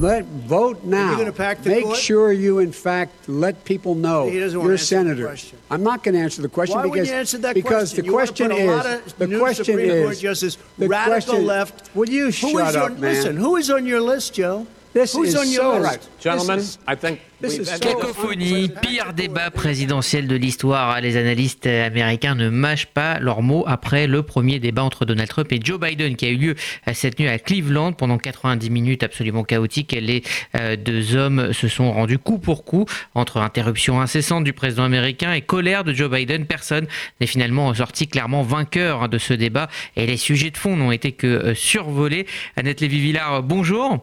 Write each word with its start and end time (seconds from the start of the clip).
Let 0.00 0.26
vote 0.26 0.84
now. 0.84 1.16
Make 1.64 1.96
sure 1.96 2.30
you, 2.30 2.60
in 2.60 2.70
fact, 2.70 3.28
let 3.28 3.64
people 3.64 3.96
know 3.96 4.28
you're 4.28 4.74
a 4.74 4.78
senator. 4.78 5.36
I'm 5.72 5.82
not 5.82 6.04
going 6.04 6.14
to 6.14 6.20
answer 6.20 6.40
the 6.40 6.48
question 6.48 6.76
Why 6.76 6.84
because 6.84 7.08
you 7.08 7.14
answer 7.16 7.38
that 7.38 7.52
because 7.56 7.90
question? 7.90 8.06
the 8.06 8.12
question 8.12 8.52
is 8.52 9.12
the 9.14 9.38
question 9.40 9.80
is 9.80 10.20
Justice, 10.20 10.56
the 10.78 10.86
radical 10.86 11.32
question, 11.32 11.46
left. 11.46 11.90
Will 11.96 12.08
you 12.08 12.30
shut 12.30 12.68
is 12.68 12.76
up, 12.76 12.84
on, 12.84 13.00
man? 13.00 13.12
Listen, 13.12 13.36
who 13.38 13.56
is 13.56 13.70
on 13.72 13.86
your 13.86 14.00
list, 14.00 14.34
Joe? 14.34 14.68
This 14.94 15.14
Who's 15.14 15.28
is 15.28 15.36
on 15.36 15.44
your 15.44 15.74
so 15.74 15.78
list? 15.78 15.84
right. 15.90 16.00
Gentlemen, 16.20 16.56
This 16.56 16.70
is- 16.70 16.78
I 16.88 16.96
think 16.96 17.18
this 17.42 17.52
we've 17.52 17.60
is 17.62 17.70
had- 17.70 17.82
so 17.84 17.88
Cacophonie, 17.90 18.70
pire 18.82 19.12
débat 19.12 19.50
présidentiel 19.50 20.26
de 20.26 20.34
l'histoire. 20.34 21.00
Les 21.02 21.16
analystes 21.18 21.66
américains 21.66 22.34
ne 22.34 22.48
mâchent 22.48 22.86
pas 22.86 23.18
leurs 23.20 23.42
mots 23.42 23.64
après 23.66 24.06
le 24.06 24.22
premier 24.22 24.58
débat 24.58 24.82
entre 24.82 25.04
Donald 25.04 25.28
Trump 25.28 25.52
et 25.52 25.60
Joe 25.62 25.78
Biden 25.78 26.16
qui 26.16 26.24
a 26.26 26.30
eu 26.30 26.36
lieu 26.36 26.54
cette 26.94 27.18
nuit 27.20 27.28
à 27.28 27.38
Cleveland 27.38 27.92
pendant 27.92 28.16
90 28.18 28.70
minutes 28.70 29.02
absolument 29.02 29.44
chaotiques. 29.44 29.92
Les 29.92 30.22
euh, 30.58 30.74
deux 30.76 31.14
hommes 31.14 31.52
se 31.52 31.68
sont 31.68 31.92
rendus 31.92 32.18
coup 32.18 32.38
pour 32.38 32.64
coup 32.64 32.86
entre 33.14 33.36
interruption 33.36 34.00
incessante 34.00 34.42
du 34.42 34.54
président 34.54 34.84
américain 34.84 35.32
et 35.34 35.42
colère 35.42 35.84
de 35.84 35.92
Joe 35.92 36.10
Biden. 36.10 36.46
Personne 36.46 36.86
n'est 37.20 37.26
finalement 37.26 37.72
sorti 37.74 38.08
clairement 38.08 38.42
vainqueur 38.42 39.08
de 39.10 39.18
ce 39.18 39.34
débat 39.34 39.68
et 39.96 40.06
les 40.06 40.16
sujets 40.16 40.50
de 40.50 40.56
fond 40.56 40.76
n'ont 40.76 40.92
été 40.92 41.12
que 41.12 41.26
euh, 41.26 41.54
survolés. 41.54 42.26
Annette 42.56 42.80
Lévy-Villard, 42.80 43.42
bonjour. 43.42 43.98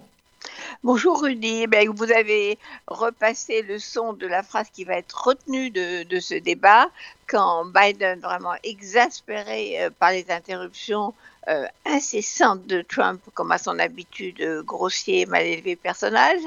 Bonjour 0.85 1.21
Rudy, 1.21 1.65
Ben, 1.65 1.89
vous 1.89 2.11
avez 2.11 2.59
repassé 2.85 3.63
le 3.63 3.79
son 3.79 4.13
de 4.13 4.27
la 4.27 4.43
phrase 4.43 4.67
qui 4.71 4.83
va 4.83 4.97
être 4.97 5.27
retenue 5.27 5.71
de, 5.71 6.19
ce 6.19 6.35
débat. 6.35 6.89
Quand 7.27 7.65
Biden, 7.65 8.19
vraiment 8.19 8.53
exaspéré 8.63 9.81
euh, 9.83 9.89
par 9.89 10.11
les 10.11 10.29
interruptions 10.29 11.15
euh, 11.47 11.65
incessantes 11.85 12.67
de 12.67 12.83
Trump, 12.83 13.19
comme 13.33 13.51
à 13.51 13.57
son 13.57 13.79
habitude 13.79 14.39
euh, 14.41 14.61
grossier, 14.61 15.25
mal 15.25 15.43
élevé 15.43 15.75
personnage, 15.75 16.41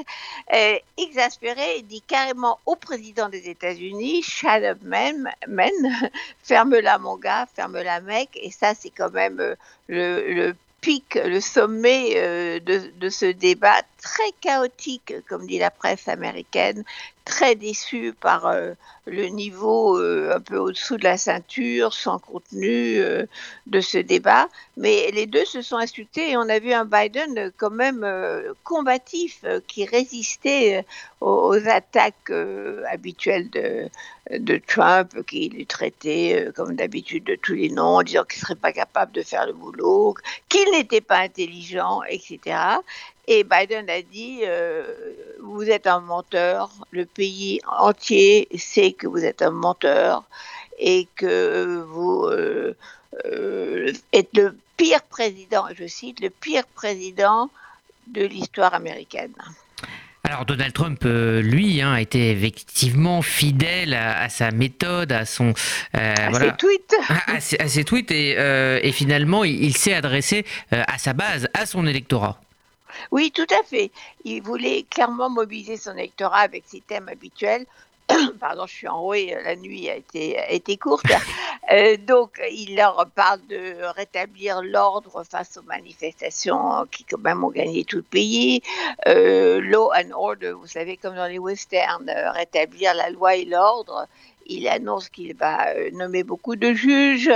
exaspéré, 0.97 1.81
dit 1.81 2.01
carrément 2.01 2.59
au 2.65 2.77
président 2.77 3.27
des 3.27 3.49
États-Unis, 3.49 4.23
shut 4.23 4.63
up 4.63 4.77
man, 4.83 5.29
ferme-la 6.43 6.97
mon 6.97 7.17
gars, 7.17 7.45
ferme-la 7.53 7.99
mec, 7.99 8.29
et 8.35 8.51
ça 8.51 8.73
c'est 8.73 8.91
quand 8.91 9.11
même 9.11 9.37
le, 9.87 10.33
le 10.33 10.55
pic, 10.81 11.15
le 11.15 11.39
sommet 11.39 12.13
euh, 12.15 12.59
de, 12.59 12.91
de, 12.99 13.09
ce 13.09 13.25
débat 13.25 13.81
très 14.01 14.31
chaotique, 14.41 15.13
comme 15.27 15.45
dit 15.45 15.59
la 15.59 15.71
presse 15.71 16.07
américaine, 16.07 16.83
très 17.29 17.55
déçu 17.55 18.13
par 18.19 18.47
euh, 18.47 18.73
le 19.05 19.27
niveau 19.27 19.97
euh, 19.99 20.35
un 20.35 20.39
peu 20.39 20.57
au-dessous 20.57 20.97
de 20.97 21.03
la 21.03 21.17
ceinture, 21.17 21.93
sans 21.93 22.17
contenu 22.17 22.99
euh, 22.99 23.25
de 23.67 23.81
ce 23.81 23.99
débat. 23.99 24.49
Mais 24.77 25.11
les 25.13 25.27
deux 25.27 25.45
se 25.45 25.61
sont 25.61 25.77
insultés 25.77 26.31
et 26.31 26.37
on 26.37 26.49
a 26.49 26.59
vu 26.59 26.73
un 26.73 26.85
Biden 26.85 27.51
quand 27.57 27.69
même 27.69 28.05
combatif 28.63 29.43
qui 29.67 29.85
résistait 29.85 30.85
aux, 31.21 31.53
attaques 31.67 32.31
habituelles 32.89 33.49
de, 33.49 33.89
de 34.31 34.61
Trump, 34.65 35.25
qui 35.27 35.49
lui 35.49 35.65
traitait 35.65 36.47
comme 36.55 36.75
d'habitude 36.75 37.25
de 37.25 37.35
tous 37.35 37.53
les 37.53 37.69
noms, 37.69 38.01
disant 38.01 38.23
qu'il 38.23 38.39
ne 38.39 38.45
serait 38.45 38.55
pas 38.55 38.71
capable 38.71 39.11
de 39.11 39.21
faire 39.21 39.45
le 39.45 39.53
boulot, 39.53 40.15
qu'il 40.47 40.71
n'était 40.71 41.01
pas 41.01 41.19
intelligent, 41.19 42.01
etc. 42.09 42.79
Et 43.31 43.43
Biden 43.43 43.87
a 43.91 44.01
dit, 44.01 44.39
euh, 44.43 44.83
vous 45.43 45.69
êtes 45.69 45.85
un 45.85 45.99
menteur, 45.99 46.71
le 46.89 47.05
pays 47.05 47.61
entier 47.67 48.47
sait 48.57 48.91
que 48.91 49.05
vous 49.05 49.23
êtes 49.23 49.43
un 49.43 49.51
menteur 49.51 50.23
et 50.79 51.07
que 51.15 51.83
vous 51.87 52.25
euh, 52.25 52.75
euh, 53.25 53.93
êtes 54.13 54.35
le 54.35 54.57
pire 54.77 55.03
président, 55.03 55.65
je 55.77 55.85
cite, 55.85 56.21
le 56.21 56.31
pire 56.31 56.65
président 56.73 57.51
de 58.07 58.25
l'histoire 58.25 58.73
américaine. 58.73 59.33
Alors 60.23 60.45
Donald 60.45 60.73
Trump, 60.73 61.03
lui, 61.03 61.81
hein, 61.81 61.93
a 61.93 62.01
été 62.01 62.31
effectivement 62.31 63.21
fidèle 63.21 63.93
à, 63.93 64.21
à, 64.23 64.29
sa 64.29 64.49
méthode, 64.49 65.11
à 65.11 65.25
son 65.25 65.53
euh, 65.95 66.15
à 66.17 66.29
voilà, 66.31 66.51
ses 66.51 66.57
tweets, 66.57 66.95
à, 67.27 67.39
ses, 67.39 67.59
à, 67.59 67.67
ses, 67.67 67.83
tweets 67.83 68.11
et, 68.11 68.35
euh, 68.39 68.79
et 68.81 68.91
finalement 68.91 69.43
il, 69.43 69.63
il 69.63 69.77
s'est 69.77 69.93
adressé 69.93 70.45
euh, 70.73 70.83
à 70.87 70.97
sa 70.97 71.13
base, 71.13 71.47
à 71.53 71.67
son 71.67 71.85
électorat. 71.85 72.41
Oui, 73.11 73.31
tout 73.31 73.47
à 73.59 73.63
fait. 73.63 73.91
Il 74.23 74.41
voulait 74.41 74.83
clairement 74.89 75.29
mobiliser 75.29 75.77
son 75.77 75.97
électorat 75.97 76.39
avec 76.39 76.63
ses 76.67 76.81
thèmes 76.81 77.09
habituels. 77.09 77.65
Pardon, 78.39 78.65
je 78.65 78.73
suis 78.73 78.87
enrouée, 78.87 79.35
la 79.43 79.55
nuit 79.55 79.89
a 79.89 79.95
été, 79.95 80.37
a 80.37 80.51
été 80.51 80.77
courte. 80.77 81.05
euh, 81.71 81.97
donc, 81.97 82.41
il 82.51 82.75
leur 82.75 83.07
parle 83.13 83.39
de 83.47 83.75
rétablir 83.95 84.61
l'ordre 84.63 85.23
face 85.29 85.57
aux 85.57 85.63
manifestations 85.63 86.85
qui, 86.91 87.03
quand 87.03 87.19
même, 87.19 87.43
ont 87.43 87.51
gagné 87.51 87.83
tout 87.83 87.97
le 87.97 88.03
pays. 88.03 88.61
Euh, 89.07 89.59
law 89.61 89.91
and 89.93 90.11
order, 90.13 90.51
vous 90.51 90.67
savez, 90.67 90.97
comme 90.97 91.15
dans 91.15 91.27
les 91.27 91.39
westerns, 91.39 92.09
euh, 92.09 92.31
rétablir 92.31 92.93
la 92.95 93.09
loi 93.09 93.35
et 93.35 93.45
l'ordre 93.45 94.07
il 94.49 94.67
annonce 94.67 95.09
qu'il 95.09 95.35
va 95.35 95.69
euh, 95.69 95.91
nommer 95.91 96.23
beaucoup 96.23 96.55
de 96.55 96.73
juges, 96.73 97.31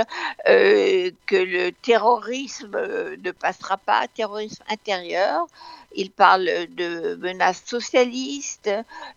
euh, 0.48 1.10
que 1.26 1.36
le 1.36 1.70
terrorisme 1.70 2.74
euh, 2.74 3.16
ne 3.22 3.30
passera 3.30 3.76
pas, 3.76 4.06
terrorisme 4.08 4.62
intérieur. 4.68 5.46
Il 5.96 6.10
parle 6.10 6.46
de 6.70 7.14
menaces 7.22 7.62
socialistes. 7.64 8.68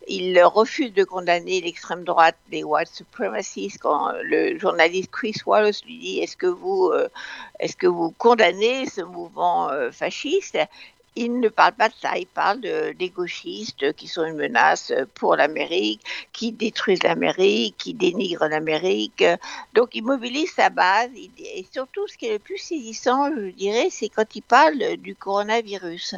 Il 0.07 0.39
refuse 0.43 0.93
de 0.93 1.03
condamner 1.03 1.59
l'extrême 1.59 2.03
droite, 2.03 2.37
les 2.51 2.63
white 2.63 2.89
supremacists. 2.93 3.79
Quand 3.81 4.11
le 4.21 4.59
journaliste 4.59 5.09
Chris 5.09 5.33
Wallace 5.47 5.83
lui 5.85 5.97
dit 5.97 6.19
Est-ce 6.19 6.37
que 6.37 6.45
vous, 6.45 6.91
est-ce 7.59 7.75
que 7.75 7.87
vous 7.87 8.11
condamnez 8.19 8.85
ce 8.85 9.01
mouvement 9.01 9.71
fasciste? 9.91 10.59
Il 11.17 11.39
ne 11.39 11.49
parle 11.49 11.73
pas 11.73 11.89
de 11.89 11.93
ça, 11.99 12.17
il 12.17 12.27
parle 12.27 12.61
de, 12.61 12.93
des 12.93 13.09
gauchistes 13.09 13.93
qui 13.93 14.07
sont 14.07 14.23
une 14.23 14.35
menace 14.35 14.93
pour 15.15 15.35
l'Amérique, 15.35 16.01
qui 16.31 16.51
détruisent 16.51 17.03
l'Amérique, 17.03 17.75
qui 17.77 17.93
dénigrent 17.93 18.47
l'Amérique. 18.47 19.23
Donc 19.73 19.89
il 19.93 20.03
mobilise 20.03 20.51
sa 20.53 20.69
base 20.69 21.09
et 21.15 21.65
surtout 21.71 22.07
ce 22.07 22.17
qui 22.17 22.27
est 22.27 22.33
le 22.33 22.39
plus 22.39 22.57
saisissant, 22.57 23.31
je 23.35 23.49
dirais, 23.49 23.89
c'est 23.89 24.09
quand 24.09 24.35
il 24.35 24.43
parle 24.43 24.97
du 24.97 25.15
coronavirus. 25.15 26.15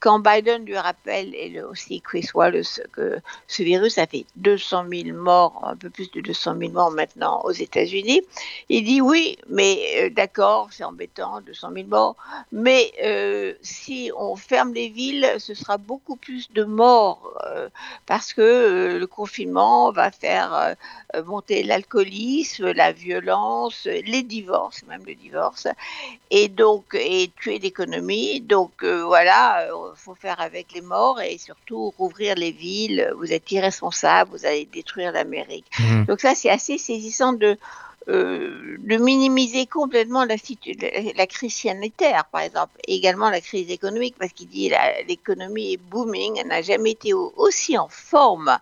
Quand 0.00 0.18
Biden 0.18 0.64
lui 0.64 0.76
rappelle, 0.76 1.34
et 1.34 1.62
aussi 1.62 2.00
Chris 2.00 2.28
Wallace, 2.34 2.80
que 2.92 3.18
ce 3.48 3.62
virus 3.62 3.98
a 3.98 4.06
fait 4.06 4.26
200 4.36 4.84
000 4.90 5.16
morts, 5.16 5.60
un 5.64 5.76
peu 5.76 5.90
plus 5.90 6.10
de 6.10 6.20
200 6.20 6.56
000 6.58 6.72
morts 6.72 6.90
maintenant 6.90 7.40
aux 7.44 7.52
États-Unis, 7.52 8.22
il 8.68 8.84
dit 8.84 9.00
oui, 9.00 9.38
mais 9.48 9.78
euh, 9.98 10.10
d'accord, 10.10 10.68
c'est 10.70 10.84
embêtant, 10.84 11.40
200 11.40 11.70
000 11.74 11.88
morts, 11.88 12.16
mais 12.52 12.92
euh, 13.02 13.54
si 13.62 14.10
on 14.16 14.33
ferme 14.36 14.72
les 14.72 14.88
villes, 14.88 15.26
ce 15.38 15.54
sera 15.54 15.76
beaucoup 15.76 16.16
plus 16.16 16.50
de 16.52 16.64
morts 16.64 17.32
euh, 17.46 17.68
parce 18.06 18.32
que 18.32 18.40
euh, 18.40 18.98
le 18.98 19.06
confinement 19.06 19.92
va 19.92 20.10
faire 20.10 20.76
euh, 21.14 21.22
monter 21.24 21.62
l'alcoolisme, 21.62 22.72
la 22.72 22.92
violence, 22.92 23.84
les 23.86 24.22
divorces, 24.22 24.82
même 24.84 25.04
le 25.06 25.14
divorce, 25.14 25.68
et 26.30 26.48
donc 26.48 26.94
et 26.94 27.30
tuer 27.36 27.58
l'économie. 27.58 28.40
Donc 28.40 28.84
voilà, 28.84 29.66
il 29.66 29.96
faut 29.96 30.14
faire 30.14 30.40
avec 30.40 30.72
les 30.72 30.80
morts 30.80 31.20
et 31.20 31.38
surtout 31.38 31.92
rouvrir 31.98 32.34
les 32.34 32.52
villes. 32.52 33.12
Vous 33.18 33.32
êtes 33.32 33.50
irresponsable, 33.52 34.30
vous 34.30 34.46
allez 34.46 34.66
détruire 34.66 35.12
l'Amérique. 35.12 35.66
Mmh. 35.78 36.04
Donc 36.04 36.20
ça, 36.20 36.34
c'est 36.34 36.50
assez 36.50 36.78
saisissant 36.78 37.32
de 37.32 37.56
euh, 38.08 38.76
de 38.80 38.96
minimiser 38.98 39.64
complètement 39.64 40.26
la, 40.26 40.36
crise 41.26 41.54
sanitaire, 41.54 42.26
par 42.30 42.42
exemple, 42.42 42.72
et 42.86 42.96
également 42.96 43.30
la 43.30 43.40
crise 43.40 43.70
économique, 43.70 44.16
parce 44.18 44.32
qu'il 44.34 44.48
dit 44.48 44.70
l'économie 45.08 45.72
est 45.72 45.76
booming, 45.78 46.38
elle 46.38 46.48
n'a 46.48 46.60
jamais 46.60 46.90
été 46.90 47.14
aussi 47.14 47.78
en 47.78 47.88
forme 47.88 48.58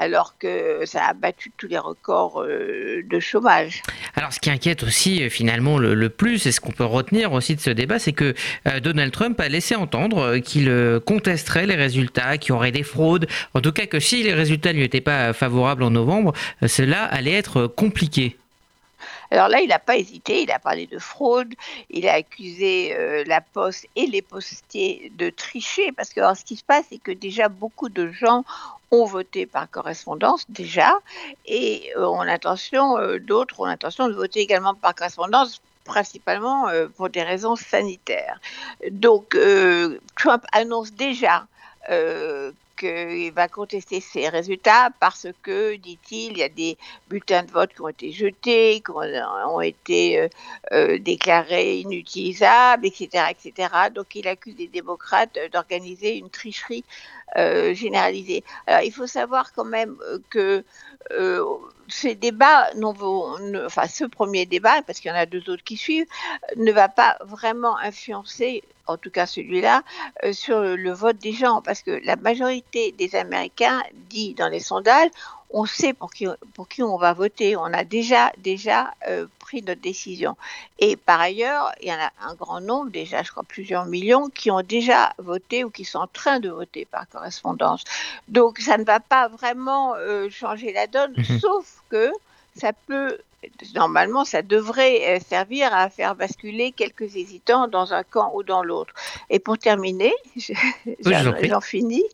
alors 0.00 0.38
que 0.38 0.86
ça 0.86 1.06
a 1.06 1.12
battu 1.12 1.50
tous 1.56 1.66
les 1.66 1.76
records 1.76 2.40
euh, 2.40 3.02
de 3.04 3.20
chômage. 3.20 3.82
Alors 4.14 4.32
ce 4.32 4.38
qui 4.38 4.48
inquiète 4.48 4.84
aussi 4.84 5.24
euh, 5.24 5.28
finalement 5.28 5.76
le, 5.76 6.08
plus, 6.08 6.46
et 6.46 6.52
ce 6.52 6.60
qu'on 6.60 6.70
peut 6.70 6.84
retenir 6.84 7.32
aussi 7.32 7.56
de 7.56 7.60
ce 7.60 7.70
débat, 7.70 7.98
c'est 7.98 8.12
que 8.12 8.32
Donald 8.80 9.12
Trump 9.12 9.38
a 9.40 9.48
laissé 9.48 9.74
entendre 9.74 10.38
qu'il 10.38 10.72
contesterait 11.04 11.66
les 11.66 11.74
résultats, 11.74 12.38
qu'il 12.38 12.50
y 12.50 12.52
aurait 12.52 12.72
des 12.72 12.84
fraudes, 12.84 13.26
en 13.52 13.60
tout 13.60 13.72
cas 13.72 13.84
que 13.84 14.00
si 14.00 14.22
les 14.22 14.32
résultats 14.32 14.72
ne 14.72 14.78
lui 14.78 14.84
étaient 14.84 15.02
pas 15.02 15.32
favorables 15.32 15.82
en 15.82 15.90
novembre, 15.90 16.32
cela 16.66 17.04
allait 17.04 17.34
être 17.34 17.66
compliqué. 17.66 18.38
Alors 19.30 19.48
là, 19.48 19.60
il 19.60 19.68
n'a 19.68 19.78
pas 19.78 19.96
hésité, 19.96 20.42
il 20.42 20.50
a 20.50 20.58
parlé 20.58 20.86
de 20.86 20.98
fraude, 20.98 21.54
il 21.90 22.08
a 22.08 22.14
accusé 22.14 22.96
euh, 22.96 23.24
la 23.26 23.40
Poste 23.40 23.86
et 23.96 24.06
les 24.06 24.22
postiers 24.22 25.12
de 25.16 25.30
tricher, 25.30 25.92
parce 25.92 26.10
que 26.10 26.20
ce 26.34 26.44
qui 26.44 26.56
se 26.56 26.64
passe, 26.64 26.86
c'est 26.90 26.98
que 26.98 27.12
déjà 27.12 27.48
beaucoup 27.48 27.88
de 27.88 28.10
gens 28.10 28.44
ont 28.90 29.04
voté 29.04 29.46
par 29.46 29.70
correspondance 29.70 30.46
déjà, 30.48 30.98
et 31.46 31.92
euh, 31.96 32.24
l'intention, 32.24 32.98
euh, 32.98 33.18
d'autres 33.18 33.60
ont 33.60 33.66
l'intention 33.66 34.08
de 34.08 34.14
voter 34.14 34.40
également 34.40 34.74
par 34.74 34.94
correspondance 34.94 35.60
principalement 35.84 36.68
euh, 36.68 36.88
pour 36.88 37.10
des 37.10 37.22
raisons 37.22 37.56
sanitaires. 37.56 38.40
Donc, 38.90 39.36
Trump 40.16 40.44
annonce 40.52 40.92
déjà 40.92 41.46
qu'il 42.78 43.32
va 43.32 43.48
contester 43.48 44.00
ces 44.00 44.28
résultats 44.28 44.90
parce 45.00 45.26
que, 45.42 45.76
dit-il, 45.76 46.32
il 46.32 46.38
y 46.38 46.42
a 46.42 46.48
des 46.48 46.78
bulletins 47.08 47.42
de 47.42 47.50
vote 47.50 47.72
qui 47.74 47.80
ont 47.80 47.88
été 47.88 48.12
jetés, 48.12 48.82
qui 48.84 48.90
ont, 48.90 49.60
été 49.60 50.28
déclarés 51.00 51.80
inutilisables, 51.80 52.86
etc., 52.86 53.24
etc. 53.30 53.68
Donc 53.94 54.14
il 54.14 54.28
accuse 54.28 54.54
les 54.58 54.68
démocrates 54.68 55.38
d'organiser 55.52 56.16
une 56.16 56.30
tricherie 56.30 56.84
généralisée. 57.36 58.44
Alors 58.66 58.82
il 58.82 58.92
faut 58.92 59.06
savoir 59.06 59.52
quand 59.52 59.64
même 59.64 59.96
que 60.30 60.64
ces 61.88 62.14
débats, 62.14 62.70
enfin 63.66 63.86
ce 63.88 64.04
premier 64.04 64.46
débat, 64.46 64.82
parce 64.82 65.00
qu'il 65.00 65.10
y 65.10 65.14
en 65.14 65.16
a 65.16 65.26
deux 65.26 65.48
autres 65.50 65.64
qui 65.64 65.76
suivent, 65.76 66.06
ne 66.56 66.72
va 66.72 66.88
pas 66.88 67.16
vraiment 67.24 67.76
influencer, 67.78 68.62
en 68.88 68.96
tout 68.96 69.10
cas 69.10 69.26
celui-là, 69.26 69.82
euh, 70.24 70.32
sur 70.32 70.60
le 70.60 70.92
vote 70.92 71.18
des 71.18 71.32
gens, 71.32 71.62
parce 71.62 71.82
que 71.82 72.00
la 72.04 72.16
majorité 72.16 72.92
des 72.92 73.14
Américains 73.14 73.82
dit 74.10 74.34
dans 74.34 74.48
les 74.48 74.60
sondages, 74.60 75.10
on 75.50 75.64
sait 75.64 75.92
pour 75.92 76.10
qui, 76.10 76.26
pour 76.54 76.68
qui 76.68 76.82
on 76.82 76.96
va 76.96 77.12
voter. 77.12 77.56
On 77.56 77.64
a 77.64 77.84
déjà, 77.84 78.32
déjà 78.38 78.92
euh, 79.08 79.26
pris 79.38 79.62
notre 79.62 79.80
décision. 79.80 80.36
Et 80.78 80.96
par 80.96 81.20
ailleurs, 81.20 81.72
il 81.80 81.88
y 81.88 81.92
en 81.92 81.98
a 81.98 82.10
un 82.20 82.34
grand 82.34 82.60
nombre, 82.60 82.90
déjà, 82.90 83.22
je 83.22 83.30
crois 83.30 83.44
plusieurs 83.44 83.86
millions, 83.86 84.28
qui 84.28 84.50
ont 84.50 84.62
déjà 84.62 85.12
voté 85.18 85.64
ou 85.64 85.70
qui 85.70 85.84
sont 85.84 86.00
en 86.00 86.06
train 86.06 86.40
de 86.40 86.50
voter 86.50 86.84
par 86.84 87.08
correspondance. 87.08 87.84
Donc, 88.28 88.58
ça 88.58 88.76
ne 88.76 88.84
va 88.84 89.00
pas 89.00 89.28
vraiment 89.28 89.94
euh, 89.94 90.28
changer 90.28 90.72
la 90.72 90.86
donne, 90.86 91.14
mhm. 91.16 91.40
sauf 91.40 91.82
que 91.88 92.12
ça 92.54 92.72
peut 92.86 93.18
normalement, 93.74 94.24
ça 94.24 94.42
devrait 94.42 95.16
euh, 95.16 95.20
servir 95.20 95.72
à 95.72 95.88
faire 95.90 96.14
basculer 96.14 96.72
quelques 96.72 97.16
hésitants 97.16 97.68
dans 97.68 97.92
un 97.92 98.02
camp 98.02 98.32
ou 98.34 98.42
dans 98.42 98.62
l'autre. 98.62 98.92
Et 99.30 99.38
pour 99.38 99.58
terminer, 99.58 100.12
j'en 101.04 101.60
finis, 101.60 102.04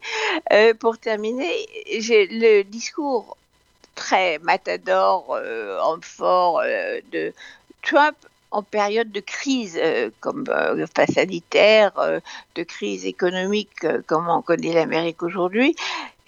euh, 0.53 0.75
pour 0.75 0.99
terminer, 0.99 1.51
j'ai 1.99 2.27
le 2.27 2.63
discours 2.63 3.37
très 3.95 4.39
matador, 4.41 5.27
euh, 5.31 5.81
en 5.81 5.99
fort 6.01 6.63
de 7.13 7.33
Trump 7.83 8.17
en 8.51 8.63
période 8.63 9.11
de 9.11 9.19
crise, 9.19 9.81
comme 10.21 10.45
phase 10.95 11.11
sanitaire, 11.13 11.91
de 12.55 12.63
crise 12.63 13.05
économique, 13.05 13.85
comme 14.07 14.29
on 14.29 14.43
connaît 14.43 14.73
l'Amérique 14.73 15.25
aujourd'hui, 15.25 15.75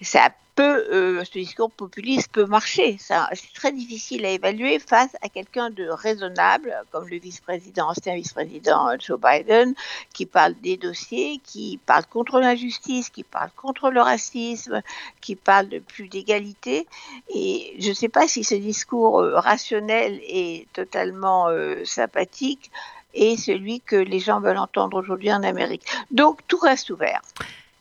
ça 0.01 0.29
euh, 0.63 1.23
ce 1.23 1.31
discours 1.31 1.71
populiste 1.71 2.31
peut 2.31 2.45
marcher. 2.45 2.97
C'est 2.99 3.53
très 3.53 3.71
difficile 3.71 4.25
à 4.25 4.29
évaluer 4.31 4.79
face 4.79 5.15
à 5.21 5.29
quelqu'un 5.29 5.69
de 5.69 5.87
raisonnable, 5.87 6.73
comme 6.91 7.07
le 7.07 7.17
vice-président, 7.17 7.89
ancien 7.89 8.15
vice-président 8.15 8.89
Joe 8.99 9.19
Biden, 9.19 9.73
qui 10.13 10.25
parle 10.25 10.55
des 10.61 10.77
dossiers, 10.77 11.39
qui 11.43 11.79
parle 11.85 12.05
contre 12.05 12.39
l'injustice, 12.39 13.09
qui 13.09 13.23
parle 13.23 13.49
contre 13.55 13.91
le 13.91 14.01
racisme, 14.01 14.81
qui 15.21 15.35
parle 15.35 15.69
de 15.69 15.79
plus 15.79 16.07
d'égalité. 16.07 16.87
Et 17.33 17.75
je 17.79 17.89
ne 17.89 17.93
sais 17.93 18.09
pas 18.09 18.27
si 18.27 18.43
ce 18.43 18.55
discours 18.55 19.21
euh, 19.21 19.39
rationnel 19.39 20.19
et 20.23 20.67
totalement 20.73 21.49
euh, 21.49 21.83
sympathique 21.85 22.71
est 23.13 23.37
celui 23.37 23.81
que 23.81 23.95
les 23.95 24.19
gens 24.19 24.39
veulent 24.39 24.57
entendre 24.57 24.97
aujourd'hui 24.97 25.31
en 25.31 25.43
Amérique. 25.43 25.85
Donc 26.11 26.39
tout 26.47 26.59
reste 26.59 26.89
ouvert. 26.89 27.21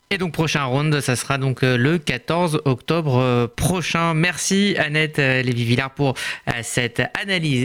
Et 0.09 0.19
donc 0.19 0.33
prochain 0.33 0.63
round, 0.63 1.01
ça 1.01 1.17
sera 1.17 1.37
donc 1.37 1.65
euh, 1.65 1.77
le 1.77 1.99
14 1.99 2.63
octobre 2.65 3.19
euh, 3.19 3.49
prochain. 3.49 4.15
Merci 4.15 4.77
Annette 4.79 5.19
euh, 5.19 5.43
Lévy-Villard 5.43 5.91
pour 5.91 6.15
cette 6.63 7.03
analyse. 7.21 7.65